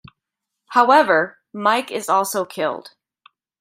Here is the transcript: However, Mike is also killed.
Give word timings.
However, 0.69 1.37
Mike 1.53 1.91
is 1.91 2.09
also 2.09 2.43
killed. 2.43 2.95